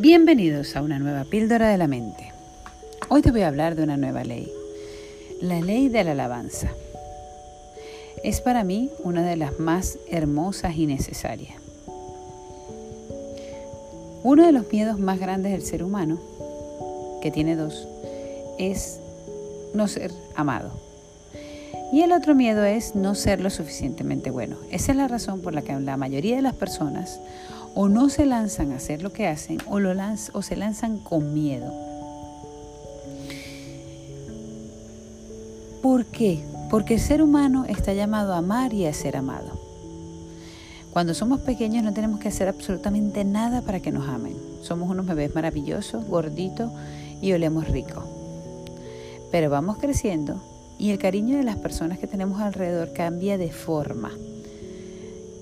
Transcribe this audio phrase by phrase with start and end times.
[0.00, 2.32] Bienvenidos a una nueva píldora de la mente.
[3.08, 4.48] Hoy te voy a hablar de una nueva ley,
[5.42, 6.70] la ley de la alabanza.
[8.22, 11.56] Es para mí una de las más hermosas y necesarias.
[14.22, 16.20] Uno de los miedos más grandes del ser humano,
[17.20, 17.88] que tiene dos,
[18.56, 19.00] es
[19.74, 20.70] no ser amado.
[21.92, 24.58] Y el otro miedo es no ser lo suficientemente bueno.
[24.70, 27.18] Esa es la razón por la que la mayoría de las personas
[27.80, 31.72] o no se lanzan a hacer lo que hacen o, se lanzan con miedo.
[35.80, 36.40] ¿Por qué?
[36.70, 39.60] Porque el ser humano está llamado a amar y a ser amado.
[40.92, 44.34] Cuando somos pequeños no tenemos que hacer absolutamente nada para que nos amen.
[44.60, 46.72] Somos unos bebés maravillosos, gorditos
[47.22, 48.02] y olemos rico.
[49.30, 50.42] Pero vamos creciendo
[50.80, 54.10] y el cariño de las personas que tenemos alrededor cambia de forma.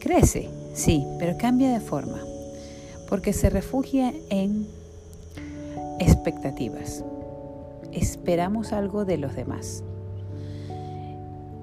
[0.01, 2.21] Crece, Sí, pero cambia de forma,
[3.09, 4.67] porque se refugia en
[5.99, 7.03] expectativas.
[7.93, 9.83] Esperamos algo de los demás.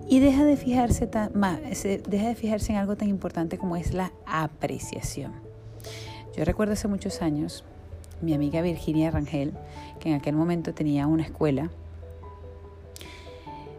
[0.10, 1.60] Y deja de fijarse más,
[2.10, 5.32] deja de fijarse en algo tan importante como es la apreciación.
[6.36, 7.64] Yo recuerdo hace muchos años
[8.20, 9.54] mi amiga Virginia Rangel,
[10.00, 11.70] que en aquel momento tenía una escuela,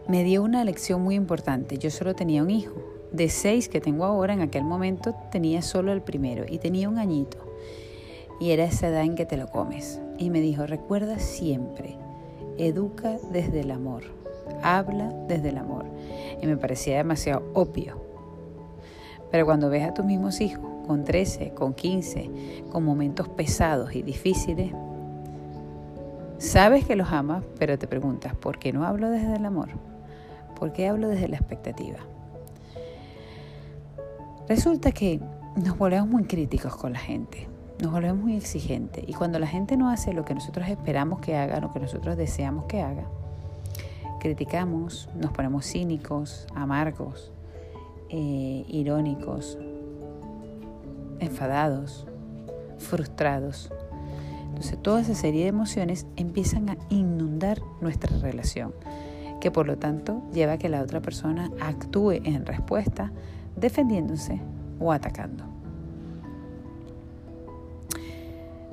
[0.06, 1.76] me dio una lección muy importante.
[1.76, 5.92] Yo solo tenía un hijo, de seis que tengo ahora, en aquel momento tenía solo
[5.92, 7.38] el primero y tenía un añito.
[8.40, 10.00] Y era esa edad en que te lo comes.
[10.18, 11.96] Y me dijo, recuerda siempre,
[12.58, 14.02] educa desde el amor,
[14.62, 15.84] habla desde el amor.
[16.42, 18.02] Y me parecía demasiado obvio.
[19.30, 22.30] Pero cuando ves a tus mismos hijos, con 13, con 15,
[22.70, 24.72] con momentos pesados y difíciles,
[26.38, 29.68] sabes que los amas, pero te preguntas, ¿por qué no hablo desde el amor?
[30.58, 31.98] ¿Por qué hablo desde la expectativa?
[34.48, 35.20] Resulta que
[35.56, 37.48] nos volvemos muy críticos con la gente,
[37.80, 41.34] nos volvemos muy exigentes y cuando la gente no hace lo que nosotros esperamos que
[41.34, 43.04] haga, lo que nosotros deseamos que haga,
[44.20, 47.32] criticamos, nos ponemos cínicos, amargos,
[48.10, 49.56] eh, irónicos,
[51.20, 52.06] enfadados,
[52.76, 53.72] frustrados.
[54.48, 58.74] Entonces toda esa serie de emociones empiezan a inundar nuestra relación,
[59.40, 63.10] que por lo tanto lleva a que la otra persona actúe en respuesta
[63.56, 64.40] defendiéndose
[64.80, 65.44] o atacando.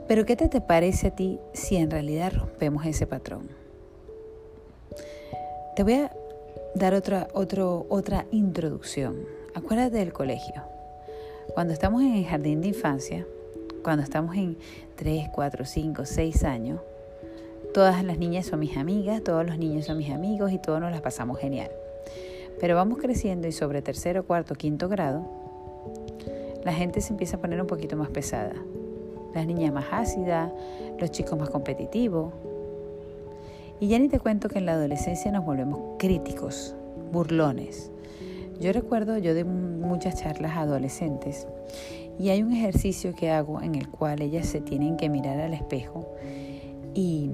[0.07, 3.49] Pero ¿qué te, parece a ti si en realidad rompemos ese patrón?
[5.75, 6.11] Te voy a
[6.75, 9.15] dar otra, otra introducción.
[9.55, 10.63] Acuérdate del colegio.
[11.53, 13.25] Cuando estamos en el jardín de infancia,
[13.83, 14.57] cuando estamos en
[14.95, 16.81] 3, 4, 5, 6 años,
[17.73, 20.91] todas las niñas son mis amigas, todos los niños son mis amigos y todos nos
[20.91, 21.71] las pasamos genial.
[22.59, 25.25] Pero vamos creciendo y sobre tercero, cuarto, quinto grado,
[26.63, 28.53] la gente se empieza a poner un poquito más pesada.
[29.33, 30.51] Las niñas más ácidas,
[30.99, 32.33] los chicos más competitivos.
[33.79, 36.75] Y ya ni te cuento que en la adolescencia nos volvemos críticos,
[37.11, 37.91] burlones.
[38.59, 41.47] Yo recuerdo, yo de muchas charlas a adolescentes
[42.19, 45.55] y hay un ejercicio que hago en el cual ellas se tienen que mirar al
[45.55, 46.07] espejo
[46.93, 47.31] y,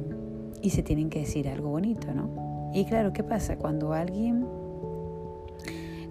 [0.62, 2.72] y se tienen que decir algo bonito, ¿no?
[2.74, 3.58] Y claro, ¿qué pasa?
[3.58, 4.47] Cuando alguien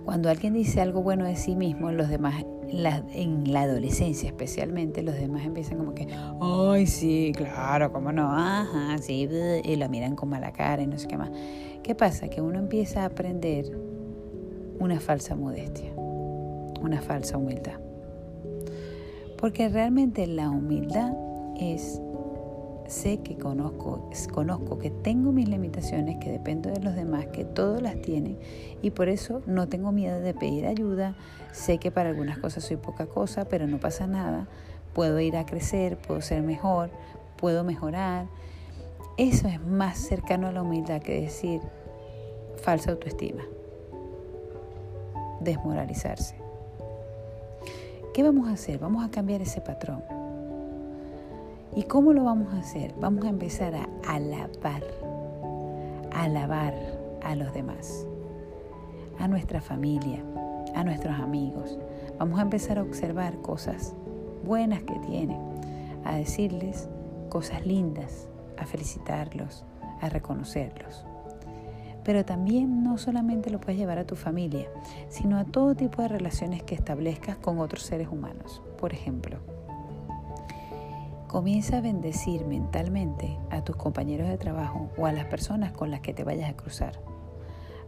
[0.06, 2.44] cuando alguien dice algo bueno de sí mismo, los demás,
[3.12, 6.06] en la adolescencia especialmente, los demás empiezan como que,
[6.40, 9.28] ay, sí, claro, cómo no, ajá, sí,
[9.64, 11.32] y lo miran con mala cara y no sé qué más.
[11.82, 12.28] ¿Qué pasa?
[12.28, 13.76] Que uno empieza a aprender
[14.78, 17.80] una falsa modestia, una falsa humildad.
[19.36, 21.12] Porque realmente la humildad
[21.58, 22.00] es
[22.88, 27.82] sé que conozco, conozco que tengo mis limitaciones, que dependo de los demás, que todos
[27.82, 28.38] las tienen
[28.82, 31.14] y por eso no tengo miedo de pedir ayuda.
[31.52, 34.48] Sé que para algunas cosas soy poca cosa, pero no pasa nada.
[34.94, 36.90] Puedo ir a crecer, puedo ser mejor,
[37.36, 38.26] puedo mejorar.
[39.16, 41.60] Eso es más cercano a la humildad que decir
[42.56, 43.44] falsa autoestima,
[45.40, 46.36] desmoralizarse.
[48.14, 48.78] ¿Qué vamos a hacer?
[48.78, 50.02] Vamos a cambiar ese patrón.
[51.76, 52.94] ¿Y cómo lo vamos a hacer?
[52.98, 54.82] Vamos a empezar a alabar,
[56.10, 56.72] alabar
[57.22, 58.06] a los demás,
[59.18, 60.24] a nuestra familia,
[60.74, 61.78] a nuestros amigos.
[62.18, 63.94] Vamos a empezar a observar cosas
[64.42, 65.38] buenas que tienen,
[66.06, 66.88] a decirles
[67.28, 68.26] cosas lindas,
[68.56, 69.66] a felicitarlos,
[70.00, 71.04] a reconocerlos.
[72.04, 74.66] Pero también no solamente lo puedes llevar a tu familia,
[75.10, 78.62] sino a todo tipo de relaciones que establezcas con otros seres humanos.
[78.78, 79.40] Por ejemplo,
[81.28, 86.00] Comienza a bendecir mentalmente a tus compañeros de trabajo o a las personas con las
[86.00, 87.00] que te vayas a cruzar.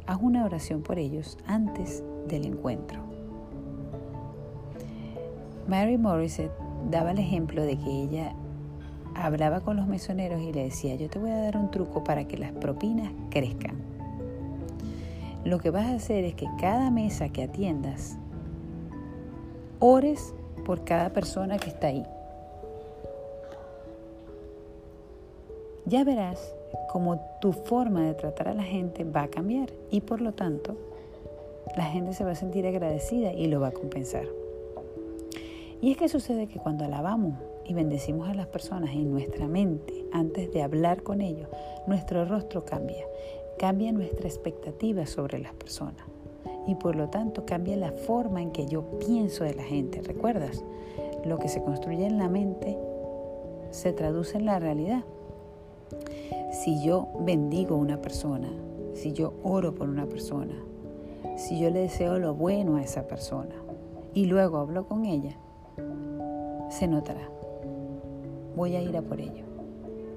[0.07, 3.01] Haz una oración por ellos antes del encuentro.
[5.69, 6.51] Mary Morissette
[6.91, 8.35] daba el ejemplo de que ella
[9.15, 12.27] hablaba con los mesoneros y le decía, yo te voy a dar un truco para
[12.27, 13.77] que las propinas crezcan.
[15.45, 18.19] Lo que vas a hacer es que cada mesa que atiendas,
[19.79, 20.35] ores
[20.65, 22.05] por cada persona que está ahí.
[25.89, 26.55] Ya verás
[26.91, 30.77] cómo tu forma de tratar a la gente va a cambiar y por lo tanto
[31.79, 34.27] la gente se va a sentir agradecida y lo va a compensar.
[35.81, 40.05] Y es que sucede que cuando alabamos y bendecimos a las personas en nuestra mente
[40.13, 41.49] antes de hablar con ellos,
[41.87, 43.07] nuestro rostro cambia,
[43.59, 46.05] cambia nuestra expectativa sobre las personas
[46.67, 50.03] y por lo tanto cambia la forma en que yo pienso de la gente.
[50.03, 50.63] ¿Recuerdas?
[51.25, 52.77] Lo que se construye en la mente
[53.71, 55.03] se traduce en la realidad.
[56.51, 58.49] Si yo bendigo a una persona,
[58.95, 60.55] si yo oro por una persona,
[61.37, 63.55] si yo le deseo lo bueno a esa persona
[64.15, 65.37] y luego hablo con ella,
[66.71, 67.29] se notará.
[68.57, 69.45] Voy a ir a por ello.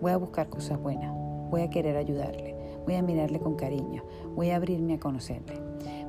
[0.01, 1.13] Voy a buscar cosas buenas.
[1.49, 2.55] Voy a querer ayudarle.
[2.85, 4.03] Voy a mirarle con cariño.
[4.33, 5.59] Voy a abrirme a conocerle.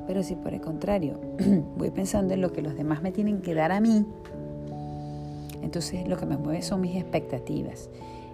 [0.06, 1.18] Pero si por el contrario
[1.76, 4.06] voy pensando en lo que los demás me tienen que dar a mí,
[5.62, 7.90] entonces lo que me mueve son mis expectativas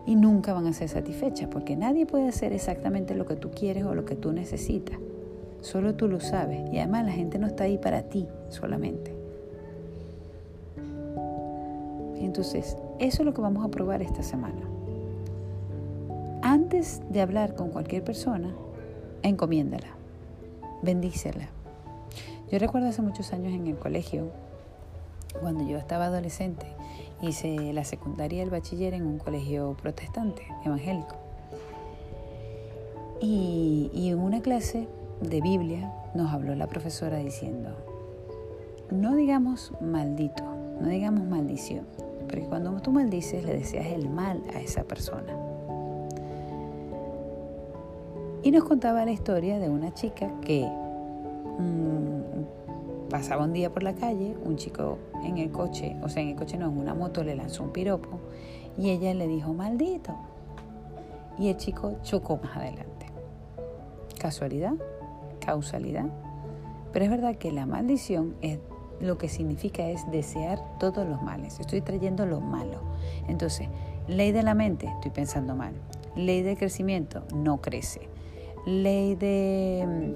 [0.09, 3.85] y nunca van a ser satisfechas porque nadie puede hacer exactamente lo que tú quieres
[3.85, 4.99] o lo que tú necesitas.
[5.61, 9.15] Solo tú lo sabes y además la gente no está ahí para ti solamente.
[12.17, 14.63] Entonces, eso es lo que vamos a probar esta semana.
[16.41, 18.55] Antes de hablar con cualquier persona,
[19.23, 19.89] encomiéndala,
[20.81, 21.51] bendícela.
[22.51, 24.31] Yo recuerdo hace muchos años en el colegio,
[25.43, 26.65] cuando yo estaba adolescente,
[27.23, 31.17] hice la secundaria y el bachiller en un colegio protestante, evangélico.
[33.21, 34.89] Y, en una clase
[35.21, 37.71] de Biblia nos habló la profesora diciendo,
[38.91, 40.45] no digamos maldito,
[40.81, 41.85] no digamos maldición,
[42.29, 45.37] porque cuando tú maldices le deseas el mal a esa persona.
[48.43, 50.65] Y nos contaba la historia de una chica que
[51.59, 52.18] mm,
[53.11, 56.37] pasaba un día por la calle, un chico en el coche, o sea, en el
[56.37, 58.21] coche no, en una moto le lanzó un piropo
[58.77, 60.15] y ella le dijo, maldito.
[61.39, 63.07] Y el chico chocó más adelante.
[64.19, 64.75] ¿Casualidad?
[65.41, 66.07] ¿Causalidad?
[66.93, 68.59] Pero es verdad que la maldición es
[69.01, 71.61] lo que significa es desear todos los males.
[71.61, 72.81] Estoy trayendo lo malo.
[73.29, 73.69] Entonces,
[74.09, 75.75] ley de la mente, estoy pensando mal.
[76.17, 78.09] Ley de crecimiento, no crece.
[78.67, 80.15] Ley de,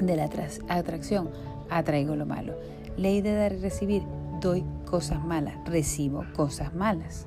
[0.00, 0.30] de la
[0.68, 1.30] atracción,
[1.70, 2.54] atraigo lo malo.
[2.96, 4.02] Ley de dar y recibir,
[4.40, 7.26] doy cosas malas, recibo cosas malas.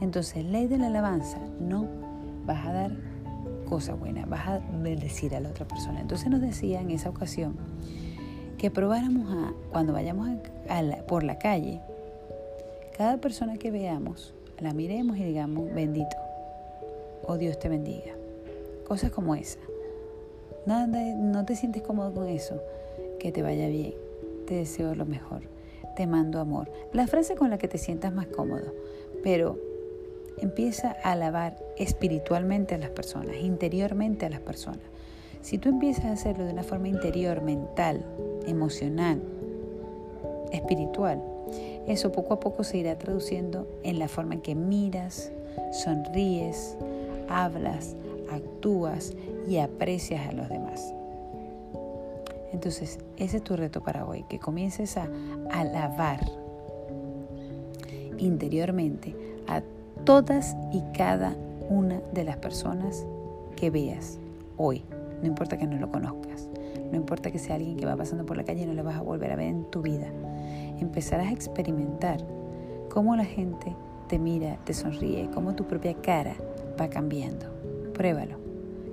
[0.00, 1.86] Entonces, ley de la alabanza, no
[2.46, 2.90] vas a dar
[3.68, 6.00] cosas buenas, vas a bendecir a la otra persona.
[6.00, 7.56] Entonces nos decía en esa ocasión
[8.58, 10.28] que probáramos a, cuando vayamos
[11.06, 11.80] por la calle,
[12.96, 16.16] cada persona que veamos, la miremos y digamos, bendito,
[17.22, 18.12] o oh, Dios te bendiga.
[18.86, 19.58] Cosas como esa.
[20.66, 22.60] Nada, no te sientes cómodo con eso,
[23.20, 23.94] que te vaya bien,
[24.46, 25.42] te deseo lo mejor,
[25.94, 26.72] te mando amor.
[26.92, 28.74] La frase con la que te sientas más cómodo,
[29.22, 29.58] pero
[30.38, 34.82] empieza a alabar espiritualmente a las personas, interiormente a las personas.
[35.42, 38.04] Si tú empiezas a hacerlo de una forma interior, mental,
[38.46, 39.22] emocional,
[40.52, 41.22] espiritual,
[41.86, 45.30] eso poco a poco se irá traduciendo en la forma en que miras,
[45.72, 46.76] sonríes,
[47.28, 47.96] hablas,
[48.30, 49.14] actúas
[49.48, 50.94] y aprecias a los demás.
[52.52, 55.08] Entonces, ese es tu reto para hoy, que comiences a
[55.50, 56.20] alabar
[58.18, 59.14] interiormente
[59.46, 59.62] a
[60.04, 61.36] todas y cada
[61.68, 63.06] una de las personas
[63.56, 64.18] que veas
[64.56, 64.84] hoy
[65.20, 66.48] no importa que no lo conozcas,
[66.90, 68.96] no importa que sea alguien que va pasando por la calle y no le vas
[68.96, 70.06] a volver a ver en tu vida.
[70.80, 72.24] Empezarás a experimentar
[72.88, 73.76] cómo la gente
[74.08, 76.34] te mira, te sonríe, cómo tu propia cara
[76.80, 77.46] va cambiando.
[77.92, 78.36] Pruébalo.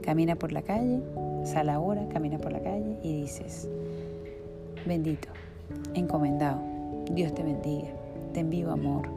[0.01, 1.01] Camina por la calle,
[1.47, 3.67] sal ahora, camina por la calle y dices,
[4.85, 5.29] bendito,
[5.93, 6.61] encomendado,
[7.11, 7.87] Dios te bendiga,
[8.33, 9.07] te envío amor,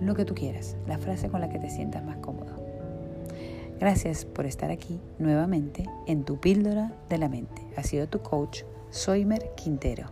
[0.00, 2.52] lo que tú quieras, la frase con la que te sientas más cómodo.
[3.78, 7.62] Gracias por estar aquí nuevamente en tu píldora de la mente.
[7.76, 10.08] Ha sido tu coach, Soymer Quintero.